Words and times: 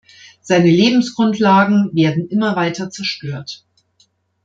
Seine 0.41 0.71
Lebensgrundlagen 0.71 1.91
werden 1.93 2.27
immer 2.27 2.55
weiter 2.55 2.89
zerstört. 2.89 3.67